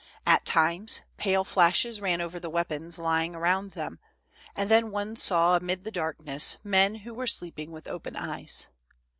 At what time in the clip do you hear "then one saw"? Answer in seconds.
4.67-5.57